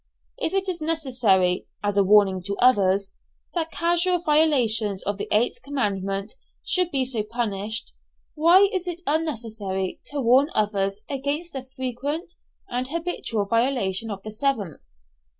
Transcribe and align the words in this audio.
If 0.39 0.55
it 0.55 0.67
is 0.67 0.81
necessary, 0.81 1.67
"as 1.83 1.95
a 1.95 2.03
warning 2.03 2.41
to 2.47 2.57
others," 2.57 3.11
that 3.53 3.69
casual 3.69 4.17
violations 4.23 5.03
of 5.03 5.19
the 5.19 5.27
eighth 5.31 5.61
commandment 5.61 6.33
should 6.65 6.89
be 6.89 7.05
so 7.05 7.21
punished, 7.21 7.93
why 8.33 8.63
is 8.73 8.87
it 8.87 9.03
unnecessary 9.05 9.99
to 10.05 10.19
warn 10.19 10.49
others 10.55 11.01
against 11.07 11.53
the 11.53 11.61
frequent 11.61 12.33
and 12.67 12.87
habitual 12.87 13.45
violation 13.45 14.09
of 14.09 14.23
the 14.23 14.31
seventh? 14.31 14.81